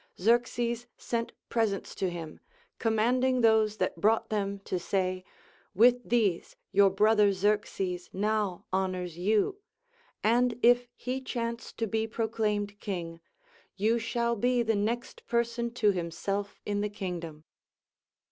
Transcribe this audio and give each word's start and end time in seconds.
Xerxes 0.19 0.87
sent 0.97 1.31
presents 1.47 1.93
to 1.93 2.09
him, 2.09 2.39
commanding 2.79 3.41
those 3.41 3.77
that 3.77 4.01
brought 4.01 4.29
them 4.31 4.57
to 4.61 4.79
say: 4.79 5.23
ΛYith 5.77 6.01
these 6.03 6.55
your 6.71 6.89
brother 6.89 7.31
Xerxes 7.31 8.09
now 8.11 8.65
honors 8.73 9.19
you; 9.19 9.59
and 10.23 10.57
if 10.63 10.87
he 10.95 11.21
chance 11.21 11.71
to 11.73 11.85
be 11.85 12.07
proclaimed 12.07 12.79
king, 12.79 13.21
you 13.75 13.99
shall 13.99 14.35
be 14.35 14.63
the 14.63 14.75
next 14.75 15.27
person 15.27 15.71
to 15.75 15.91
himself 15.91 16.59
in 16.65 16.81
the 16.81 16.89
kingdom. 16.89 17.43